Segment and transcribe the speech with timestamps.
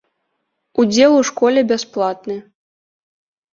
[0.83, 2.37] Удзел у школе бясплатны.